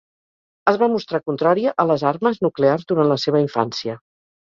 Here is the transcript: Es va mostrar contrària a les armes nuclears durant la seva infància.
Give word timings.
Es 0.69 0.77
va 0.83 0.87
mostrar 0.93 1.19
contrària 1.29 1.73
a 1.83 1.85
les 1.89 2.05
armes 2.13 2.39
nuclears 2.45 2.87
durant 2.93 3.13
la 3.13 3.19
seva 3.25 3.43
infància. 3.45 3.97